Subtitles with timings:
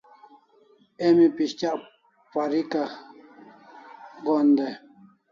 [1.05, 1.79] Emi pes'tyak
[2.33, 2.83] parika
[4.23, 4.73] gohan dai?